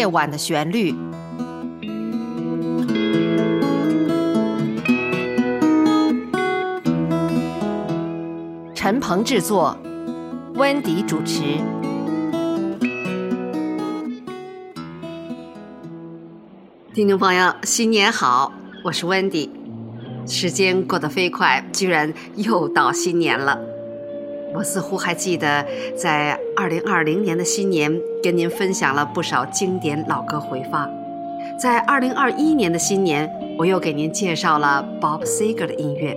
[0.00, 0.94] 夜晚的旋律。
[8.74, 9.76] 陈鹏制作，
[10.54, 11.42] 温迪主持。
[16.94, 18.50] 听众朋友，新年好，
[18.82, 19.50] 我是温迪。
[20.26, 23.60] 时间过得飞快，居然又到新年了。
[24.54, 27.90] 我似乎还记得，在二零二零年的新年，
[28.22, 30.86] 跟您分享了不少经典老歌回放；
[31.58, 36.14] 在二零二一年的新年，我又给您介绍了 Bob Seger 的音乐，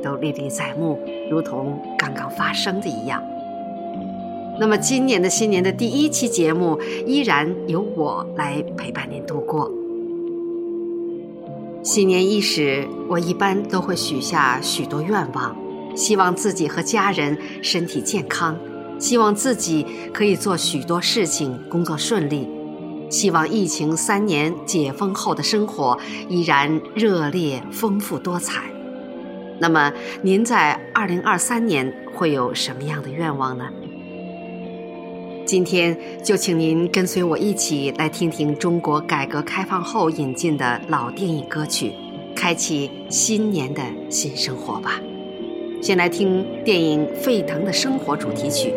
[0.00, 0.96] 都历历在目，
[1.28, 3.20] 如同刚刚发生的一样。
[4.60, 9.68] 那么，今年的新年的第一期节目，依然由我来陪伴您度过。
[11.82, 15.56] 新年伊始，我一般都会许下许多愿望。
[15.96, 18.56] 希望自己和家人身体健康，
[19.00, 22.46] 希望自己可以做许多事情，工作顺利，
[23.08, 28.62] 希望疫情三年解封后的生活依然热烈、丰富多彩。
[29.58, 33.64] 那么，您在二零二三年会有什么样的愿望呢？
[35.46, 41.92] 今天就请您跟随我一起来听听中国改革开放后引进的老电影歌曲，
[42.36, 45.00] 开启新年的新生活吧。
[45.82, 48.72] 先来听电影《沸腾的生活》主题曲，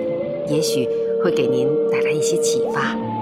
[0.49, 0.87] 也许
[1.23, 3.12] 会给您带来一些启发。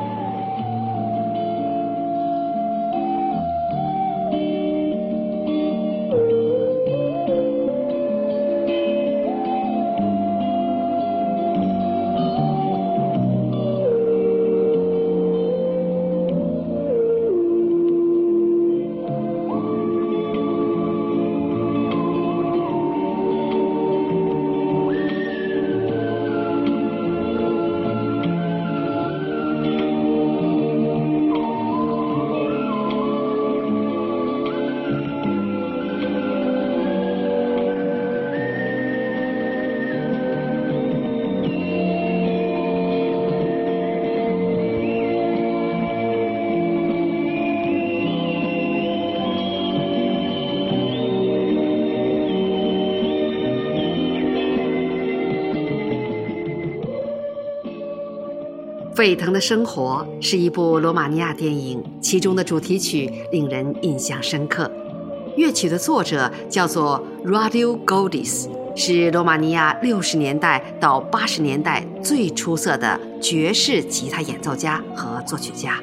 [59.01, 64.71] 沸腾的生活是一部罗马尼亚电影，其中的主题曲令人印象深刻。
[65.35, 75.79] 乐曲的作者叫做 Radio Goldis，是罗马尼亚六十年代到八十年代最出色的爵士吉他演奏家和作曲家。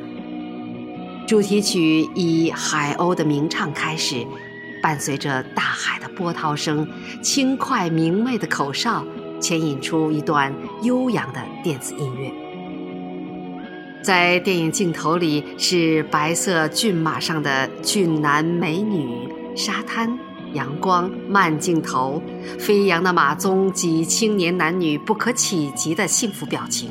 [1.26, 4.24] 主题曲以海鸥的鸣唱开始，
[4.80, 6.88] 伴随着大海的波涛声、
[7.20, 9.04] 轻快明媚的口哨，
[9.40, 12.47] 牵引出一段悠扬的电子音乐。
[14.08, 19.06] 在电影镜头里，是白色骏马上的俊男美女，
[19.54, 20.18] 沙滩、
[20.54, 22.22] 阳光、慢镜头，
[22.58, 26.90] 飞扬的马鬃及青年男女不可企及的幸福表情，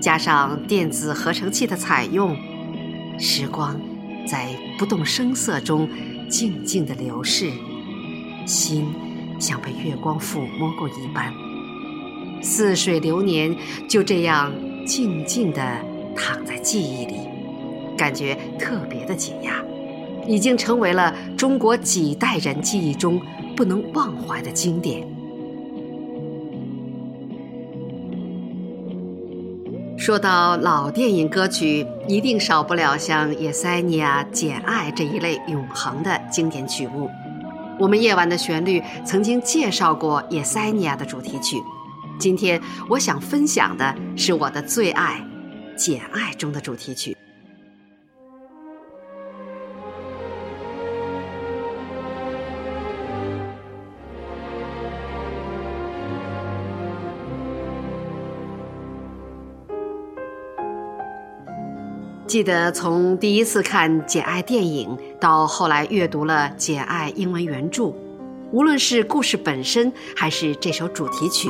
[0.00, 2.36] 加上电子合成器的采用，
[3.18, 3.76] 时光
[4.24, 4.46] 在
[4.78, 5.88] 不动声色中
[6.28, 7.50] 静静的流逝，
[8.46, 8.86] 心
[9.40, 11.34] 像被月光抚摸过一般，
[12.40, 13.52] 似水流年
[13.88, 14.52] 就这样
[14.86, 15.95] 静静的。
[16.16, 17.20] 躺在记忆里，
[17.96, 19.62] 感觉特别的解压，
[20.26, 23.20] 已经成为了中国几代人记忆中
[23.54, 25.06] 不能忘怀的经典。
[29.98, 37.10] 说到老电影歌曲，一定少不了像《叶塞尼亚》《简爱》这一类永恒的经典曲目。
[37.78, 41.56] 我们夜晚的旋律曾经介绍过《叶塞尼亚》的主题曲，
[42.20, 45.20] 今天我想分享的是我的最爱。
[45.76, 47.14] 《简爱》中的主题曲。
[62.26, 67.94] 记得从第一次看《简爱》电影，到后来阅读了《简爱》英文原著，
[68.50, 71.48] 无论是故事本身，还是这首主题曲。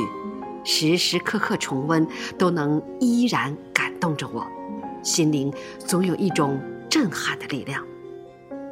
[0.63, 2.05] 时时刻刻重温，
[2.37, 4.45] 都能依然感动着我，
[5.03, 6.59] 心灵总有一种
[6.89, 7.83] 震撼的力量。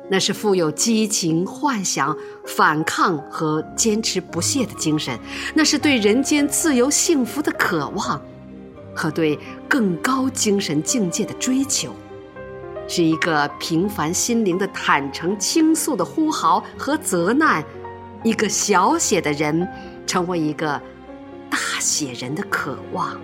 [0.09, 5.19] 那是富有激情、幻想、反抗和坚持不懈的精神，
[5.53, 8.21] 那是对人间自由幸福的渴望，
[8.95, 9.37] 和对
[9.67, 11.91] 更高精神境界的追求，
[12.87, 17.63] 是一个平凡心灵的坦诚倾诉的呼号和责难，
[18.23, 19.67] 一个小写的人
[20.05, 20.81] 成为一个。
[21.47, 23.17] 大写人的渴望。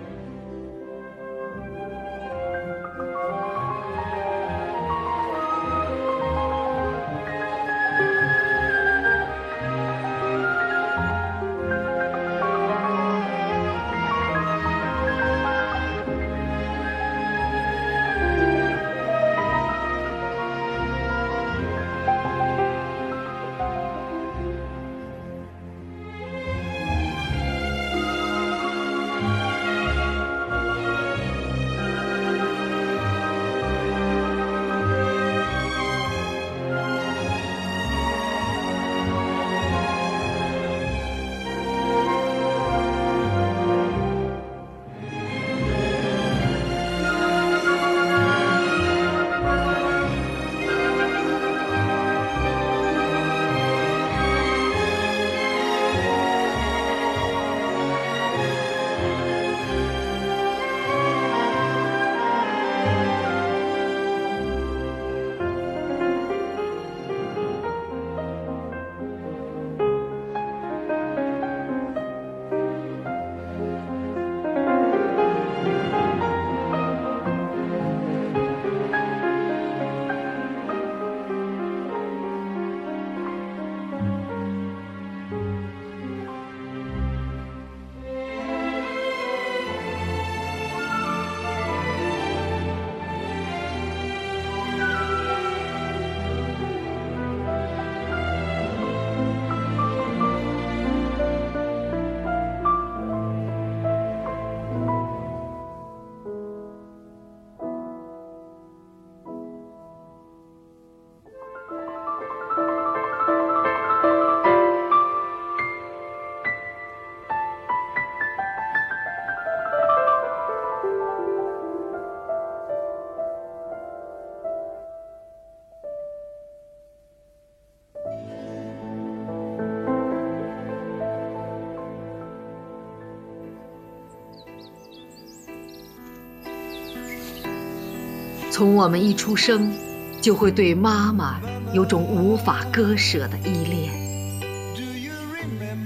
[138.52, 139.72] 从我们一出生，
[140.20, 141.40] 就会对妈妈
[141.72, 143.90] 有种无法割舍的依恋。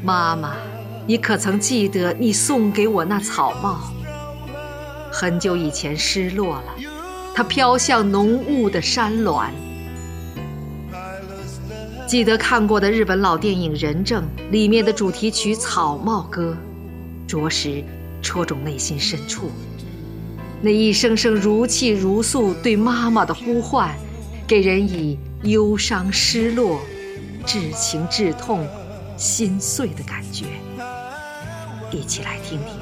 [0.03, 0.57] 妈妈，
[1.07, 3.79] 你可曾记得你送给我那草帽？
[5.13, 6.75] 很久以前失落了，
[7.37, 9.49] 它飘向浓雾的山峦。
[12.09, 16.57] 记得看过的日本老电影《人证》里面的主题曲《草帽歌》，
[17.31, 17.85] 着实
[18.21, 19.53] 戳中内心深处。
[20.63, 23.95] 那一声声如泣如诉对妈妈的呼唤，
[24.47, 26.81] 给人以忧伤、失落、
[27.45, 28.67] 至情至痛、
[29.17, 30.47] 心碎的感觉。
[31.91, 32.77] 一起来听听。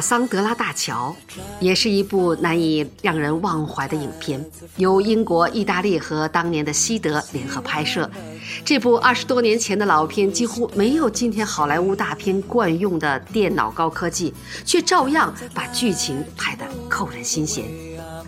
[0.00, 1.14] 桑德拉大桥
[1.60, 4.44] 也是一部难以让人忘怀的影片，
[4.76, 8.10] 由英国、意大利和当年的西德联合拍摄。
[8.64, 14.32] 这部二十多年前的老片几乎没有今天好莱坞大片惯用的电脑高科技，
[14.64, 17.64] 却照样把剧情拍得扣人心弦。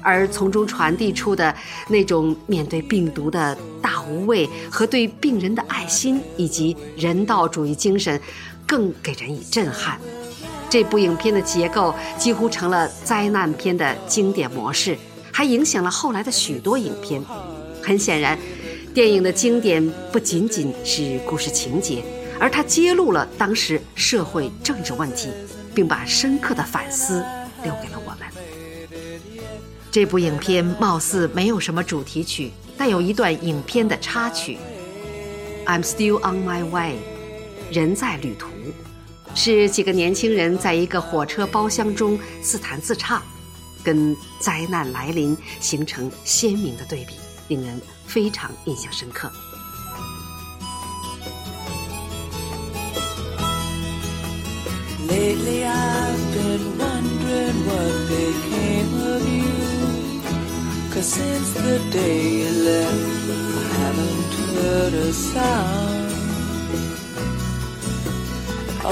[0.03, 1.55] 而从中传递出的
[1.89, 8.19] 那种面对病毒的大无畏和对病人的爱心以及人道主义精神，
[8.67, 10.01] 更给人以震撼。
[10.71, 14.97] 这部影片的结构几乎成了灾难片的经典模式，
[15.33, 17.21] 还影响了后来的许多影片。
[17.83, 18.39] 很显然，
[18.95, 22.05] 电影的经典不仅仅是故事情节，
[22.39, 25.29] 而它揭露了当时社会政治问题，
[25.75, 27.25] 并把深刻的反思
[27.65, 29.01] 留给了我们。
[29.91, 34.57] 这部影片貌似没有什么主题曲，但有一段影片的插曲
[35.67, 36.95] ：“I'm still on my way，
[37.73, 38.47] 人在旅途。”
[39.35, 43.23] 是几个年轻人在一个火车包厢中自弹自唱，
[43.83, 47.15] 跟灾难来临形成鲜明的对比，
[47.49, 49.31] 令人非常印象深刻。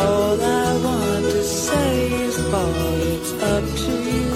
[0.00, 4.33] All I want to say is, boy, it's up to you.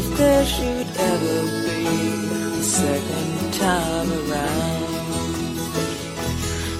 [0.00, 1.86] If there should ever be
[2.58, 5.56] a second time around,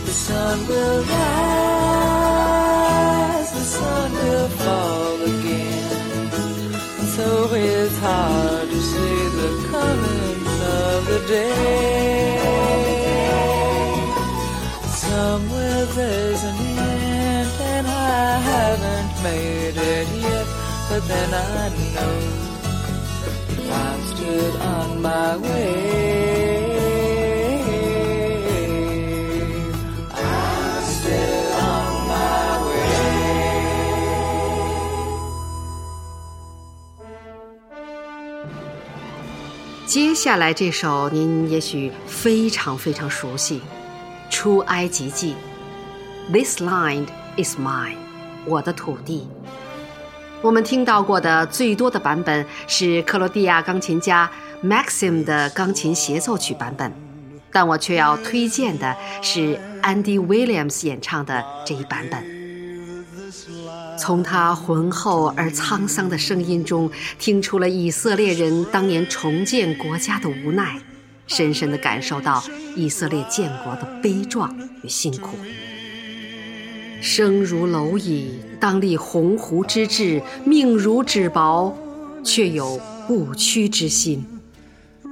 [0.07, 1.91] the sun will rise,
[3.59, 6.31] the sun will fall again.
[6.99, 10.41] And so it's hard to see the coming
[10.87, 11.98] of the day.
[19.23, 20.47] Made it yet,
[20.89, 22.49] but then I know
[23.71, 26.79] i still on my way.
[30.11, 32.79] i still on my way.
[39.87, 43.61] 接下来这首您也许非常非常熟悉，
[44.31, 45.35] 《出埃及记》。
[46.33, 47.07] This line
[47.37, 48.08] is mine.
[48.45, 49.27] 我的土地。
[50.41, 54.31] 我们听到过的最多的版本是克罗地亚钢琴家
[54.63, 56.93] Maxim 的钢琴协奏曲版本，
[57.51, 62.39] 但我却要推荐的是 Andy Williams 演唱的这一版本。
[63.99, 70.79] 从他浑厚而沧桑的声音中，听出了以色列人当年重建国家的无奈，
[71.27, 72.43] 深深地感受到
[72.77, 75.37] 以色列建国的悲壮与辛苦。
[77.01, 81.77] 生如蝼蚁，当立鸿鹄之志；命如纸薄，
[82.25, 84.27] 却有不屈之心。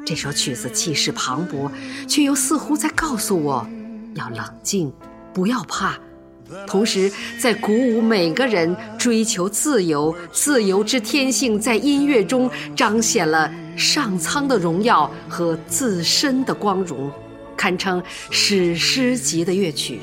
[0.05, 1.71] 这首曲子气势磅礴，
[2.09, 3.67] 却又似乎在告诉我：
[4.15, 4.93] 要冷静，
[5.33, 5.99] 不要怕。
[6.67, 17.11] 同时，在鼓舞每个人追求自由，自由之天性在音乐中彰显了上苍的荣耀和自身的光荣，
[17.57, 20.01] 堪称史诗级的乐曲。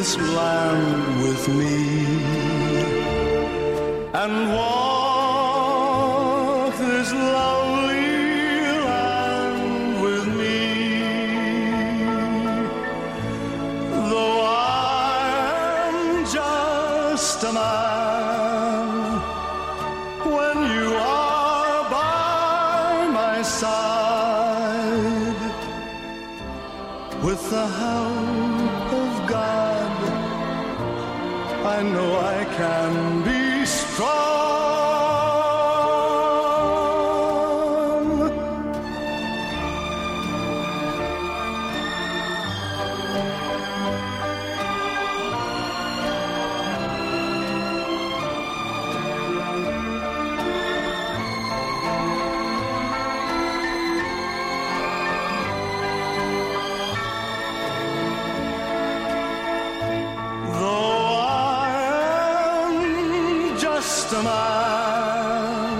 [0.00, 1.76] this land with me
[4.14, 4.99] and walk.
[64.30, 65.79] 您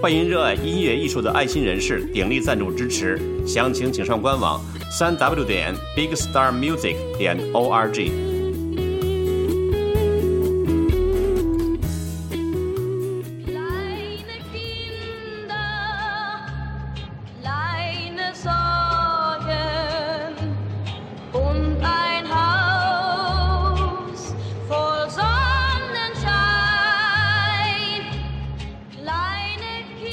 [0.00, 8.37] 欢迎热爱音乐艺术的爱心人士鼎力赞助支持，详情请上官网：三 w 点 bigstarmusic 点 org。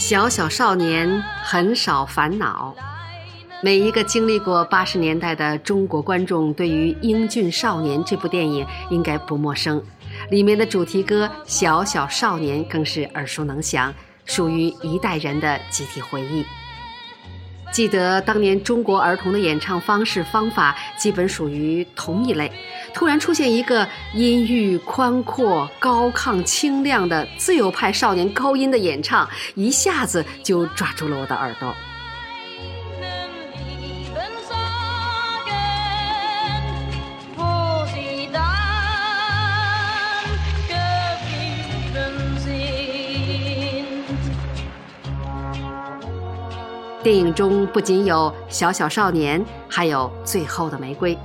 [0.08, 2.76] 小小少年很少烦恼，
[3.64, 9.84] 每一个经历过八十年代的中国观众对于《英俊少年》这部电影应该不陌生，
[10.30, 13.92] 里面的主题歌《小小少年》更是耳熟能详，
[14.26, 16.46] 属于一代人的集体回忆。
[17.72, 22.52] 记得当年中国儿童的演唱方式方法基本属于同一类，
[22.94, 31.74] 突然出现一个音域宽阔、高亢、清亮的自由派少年高音的演唱，一下子就抓住了我的耳朵。
[47.06, 49.40] 电影中不仅有《小小少年》，
[49.70, 51.16] 还有《最后的玫瑰》，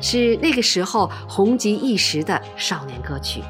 [0.00, 3.42] 是那个时候红极一时的少年歌曲。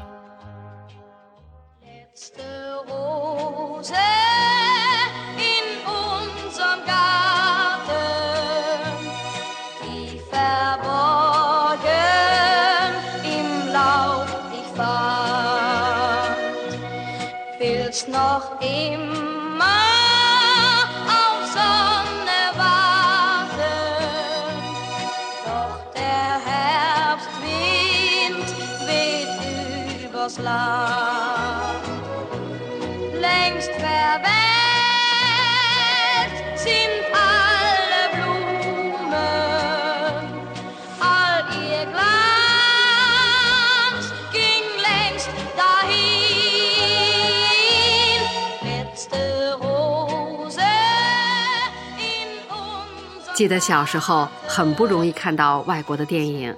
[53.41, 56.55] 记得小时候很不容易看到外国的电影，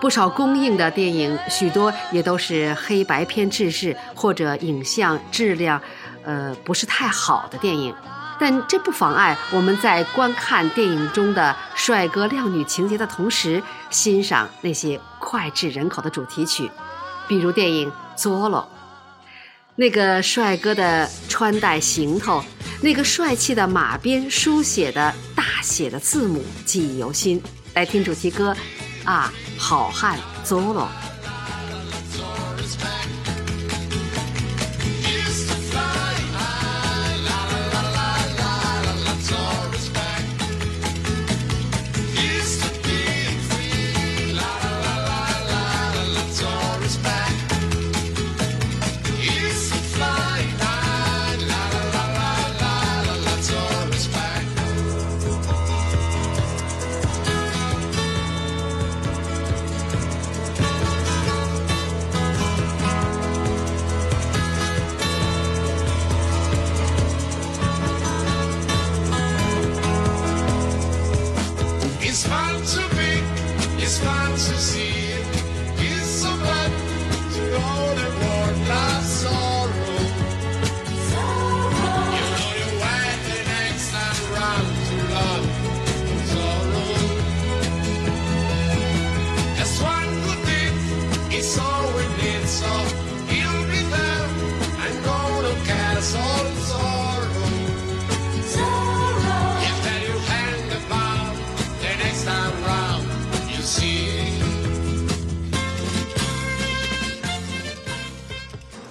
[0.00, 5.80] 不少公映的电影，许多也都是黑白片制式或者影像质量，
[6.24, 7.94] 呃，不是太好的电影。
[8.38, 16.70] 但这不妨碍我们在观看电影中的帅哥靓女情节的同时，欣赏那些脍炙人口的主题曲，
[17.28, 18.60] 比如电影《佐罗》，
[19.76, 22.42] 那个帅哥的穿戴行头。
[22.82, 27.42] 那个帅气的马鞭书写的大写的字母，记忆犹新。
[27.74, 28.56] 来听主题歌，
[29.04, 31.09] 啊好汉走了。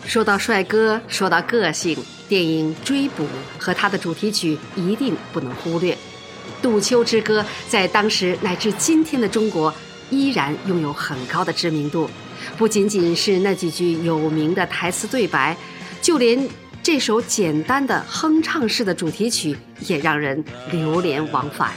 [0.09, 1.95] 说到帅哥，说到个性，
[2.27, 3.23] 电影《追捕》
[3.59, 5.93] 和它的主题曲一定不能忽略。
[6.63, 9.71] 《杜秋之歌》在当时乃至今天的中国
[10.09, 12.09] 依然拥有很高的知名度，
[12.57, 15.55] 不仅仅是那几句有名的台词对白，
[16.01, 16.49] 就连
[16.81, 21.73] 这首简单的哼唱式的主题曲也让人流连忘返。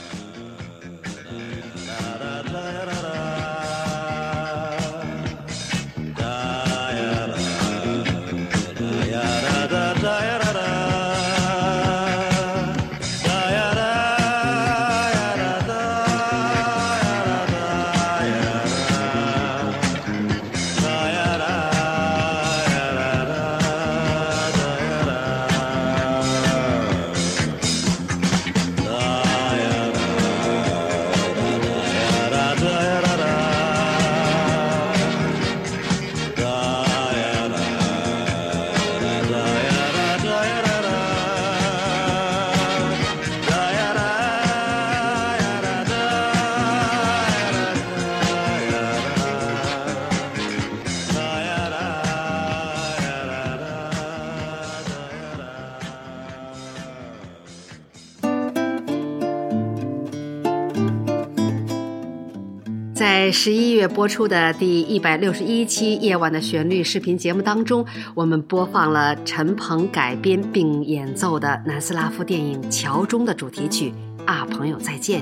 [63.03, 67.85] 在十一月播出的第一百六十一期《夜晚的旋律》视频节目当中，
[68.15, 73.93] 我们播放了陈鹏改编并演奏的南斯拉夫电影《桥》中的主题曲
[74.25, 75.21] 《啊，朋友再见》。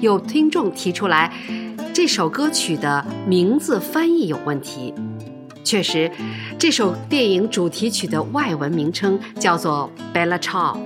[0.00, 1.32] 有听众提出来，
[1.94, 4.92] 这首歌曲的名字翻译有问题。
[5.62, 6.10] 确实，
[6.58, 10.76] 这首电影主题曲的外文名称叫做《Bella Ciao》，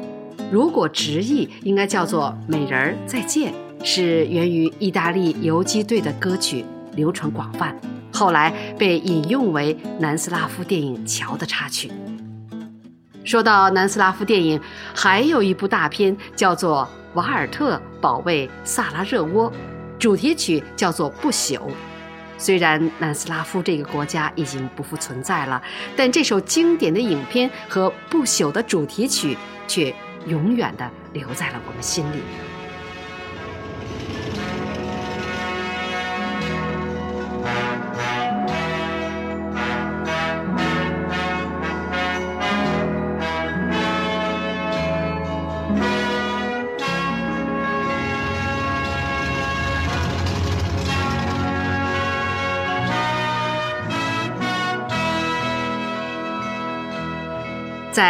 [0.52, 3.54] 如果直译应该叫做“美人儿再见”。
[3.82, 7.74] 是源于意大利游击队的歌曲，流传广泛，
[8.12, 11.90] 后来被引用为南斯拉夫电影《桥》的插曲。
[13.24, 14.60] 说到南斯拉夫电影，
[14.94, 19.52] 还有一部大片叫做《瓦尔特保卫萨拉热窝，
[19.98, 21.56] 主题曲叫做《不朽》。
[22.38, 25.60] 虽然南斯拉夫这个国家已经不复存在了，
[25.96, 29.36] 但这首经典的影片和《不朽》的主题曲
[29.66, 29.94] 却
[30.26, 32.20] 永远的留在了我们心里。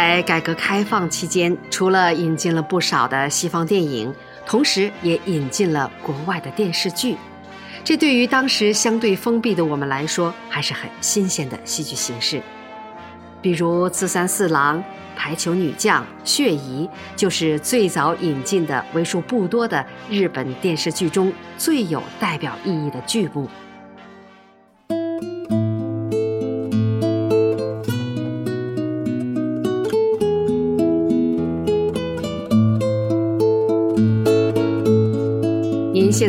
[0.07, 4.15] 在改革开放期间，除了引进了不少的西方电影，
[4.45, 7.17] 同时也引进了国外的电视剧。
[7.83, 12.41] 这对于当时相对封闭的我们来说，还是很新鲜的戏剧形式。
[13.41, 14.77] 比如《自三四郎》
[15.17, 16.85] 《排球女将》《血疑》，
[17.17, 23.49] 就是最早引进的为数不多的日本电视剧中最有代表意义的剧目。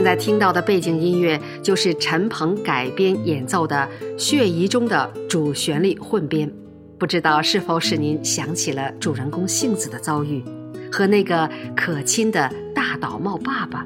[0.08, 3.86] 在听到的背景音乐就是陈鹏改编演奏的
[4.18, 6.50] 《血疑》中的主旋律混编，
[6.96, 10.42] 不知道是否使您想起了主人公杏子的遭遇，
[10.90, 13.84] 和那个可亲的大岛茂爸爸。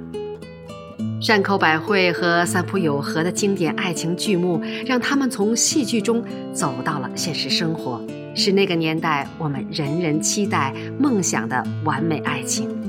[1.20, 8.00] 山口百惠和三浦友和的经典爱情剧目，让他们从戏剧中走到了现实生活，
[8.37, 12.82] 是那个年代我们人人期待、梦想的完美爱情。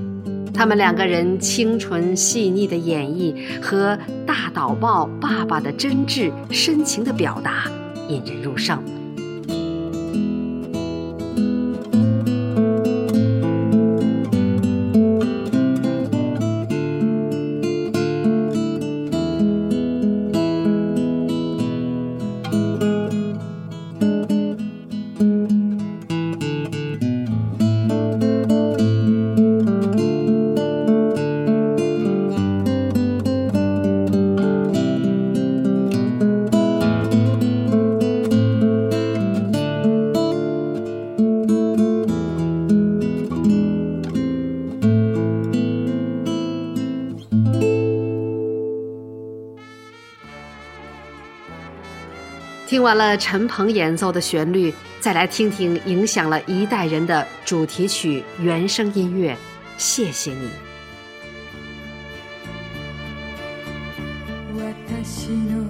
[0.53, 7.65] 他们两个人清纯细腻的演绎和大岛茂爸爸的真挚深情的表达，
[8.07, 9.02] 引人入胜。
[52.83, 59.37] 听完了陈鹏演奏的旋律，再来听听影响了一代人的主题曲原声音乐。
[59.77, 60.49] 谢谢你。
[65.05, 65.63] 私の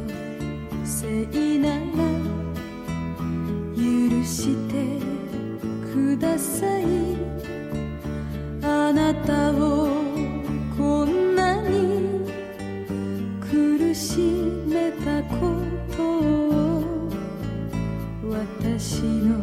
[18.84, 19.43] 私の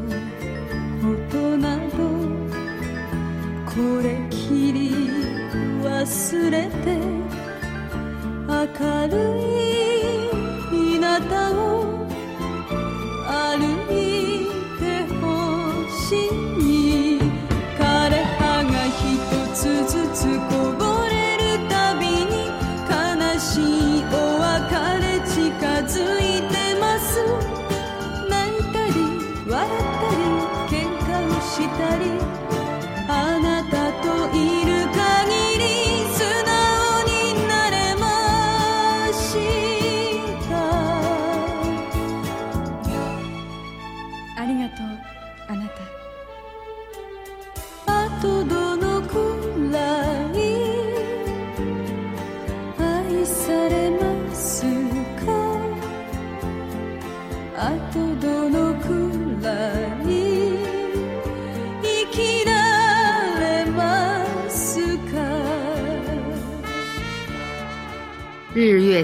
[31.81, 32.19] し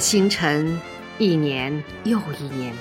[0.06, 0.78] 星辰，
[1.18, 2.72] 一年又一年。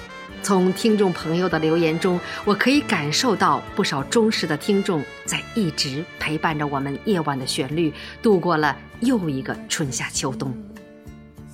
[0.44, 10.56] 从听众朋友的留言中，我可以感受到不少忠实的听众在一直陪伴着我们夜晚的旋律，度过了又一个春夏秋冬。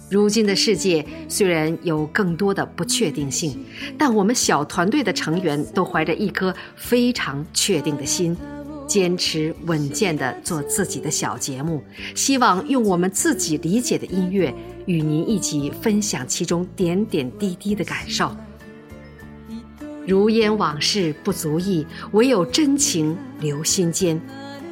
[0.10, 3.58] 如今的世界虽然有更多的不确定性，
[3.98, 8.36] 但我们小团队的成员都怀着一颗非常确定的心。
[8.88, 11.82] 坚持稳健地做自己的小节目，
[12.14, 14.54] 希望用我们自己理解的音乐
[14.86, 18.36] 与您一起分享其中点点滴滴的感受。
[20.08, 24.20] 如烟往事不足忆，唯有真情留心间。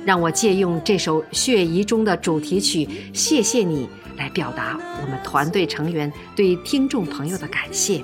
[0.05, 3.85] 让我借用这首《血疑》中的主题曲《谢谢你》
[4.17, 8.01] 来表达我们团队成员对听众朋友的感谢，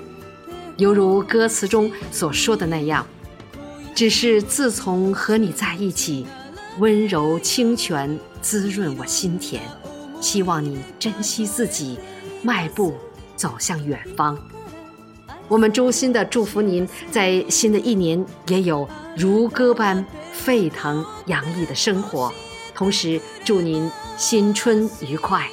[0.76, 3.04] 犹如歌词中所说的那样。
[3.94, 6.26] 只是自从和你在一起，
[6.78, 9.62] 温柔清泉滋润我心田。
[10.20, 11.98] 希望你珍惜自己，
[12.42, 12.94] 迈步
[13.36, 14.38] 走向远方。
[15.48, 22.32] 我们衷心的祝福您在新的一年也有如歌般沸腾洋溢的生活，
[22.74, 25.46] 同时祝您新春愉快。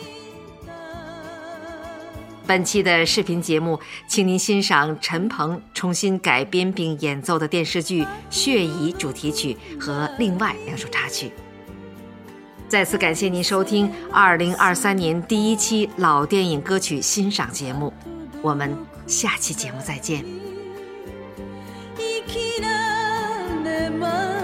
[2.46, 11.32] 本期的视频节目，请您欣赏陈鹏重新改编并演奏的电视剧《血疑》主题曲和另外两首插曲。
[12.73, 17.93] 再次感谢您收听二零二三年第一期老电影歌曲欣赏节目，
[18.43, 20.25] 我们下期节目再见。
[21.97, 22.69] 生きら
[23.65, 24.42] れま